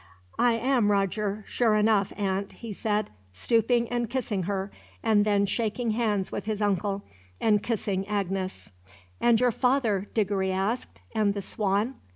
[0.39, 4.71] "I am Roger, sure enough, aunt," he said, stooping and kissing her;
[5.03, 7.03] and then shaking hands with his uncle,
[7.39, 8.71] and kissing Agnes.
[9.19, 11.97] "And your father," Diggory asked, "and the Swan?"